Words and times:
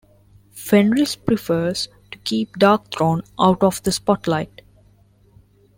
Fenriz 0.55 1.15
prefers 1.15 1.87
to 2.09 2.17
keep 2.17 2.53
Darkthrone 2.53 3.21
out 3.39 3.61
of 3.61 3.83
the 3.83 3.91
spotlight. 3.91 4.63